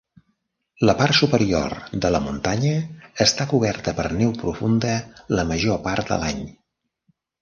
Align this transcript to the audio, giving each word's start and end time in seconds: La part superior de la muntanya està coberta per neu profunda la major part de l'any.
La 0.89 0.93
part 1.01 1.17
superior 1.17 1.75
de 2.05 2.11
la 2.15 2.21
muntanya 2.23 2.73
està 3.27 3.47
coberta 3.53 3.93
per 4.01 4.07
neu 4.23 4.33
profunda 4.45 4.97
la 5.41 5.47
major 5.53 5.83
part 5.89 6.11
de 6.15 6.19
l'any. 6.25 6.41